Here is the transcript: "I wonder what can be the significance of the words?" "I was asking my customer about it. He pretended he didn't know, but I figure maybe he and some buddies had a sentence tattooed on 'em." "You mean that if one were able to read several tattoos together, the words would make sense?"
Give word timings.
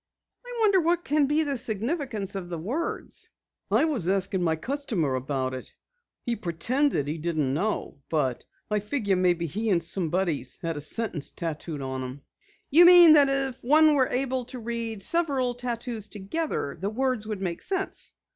"I 0.43 0.55
wonder 0.61 0.79
what 0.81 1.05
can 1.05 1.27
be 1.27 1.43
the 1.43 1.59
significance 1.59 2.33
of 2.33 2.49
the 2.49 2.57
words?" 2.57 3.29
"I 3.69 3.85
was 3.85 4.09
asking 4.09 4.41
my 4.41 4.55
customer 4.55 5.13
about 5.13 5.53
it. 5.53 5.71
He 6.23 6.35
pretended 6.35 7.07
he 7.07 7.19
didn't 7.19 7.53
know, 7.53 7.99
but 8.09 8.43
I 8.71 8.79
figure 8.79 9.15
maybe 9.15 9.45
he 9.45 9.69
and 9.69 9.83
some 9.83 10.09
buddies 10.09 10.57
had 10.63 10.75
a 10.75 10.81
sentence 10.81 11.29
tattooed 11.29 11.83
on 11.83 12.03
'em." 12.03 12.21
"You 12.71 12.85
mean 12.85 13.13
that 13.13 13.29
if 13.29 13.63
one 13.63 13.93
were 13.93 14.07
able 14.07 14.45
to 14.45 14.57
read 14.57 15.03
several 15.03 15.53
tattoos 15.53 16.07
together, 16.09 16.75
the 16.81 16.89
words 16.89 17.27
would 17.27 17.39
make 17.43 17.61
sense?" 17.61 18.13